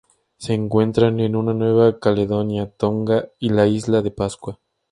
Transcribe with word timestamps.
Se 0.39 0.55
encuentran 0.55 1.19
en 1.19 1.33
Nueva 1.33 1.99
Caledonia, 1.99 2.67
Tonga 2.71 3.27
y 3.37 3.49
la 3.49 3.67
Isla 3.67 4.01
de 4.01 4.09
Pascua. 4.09 4.59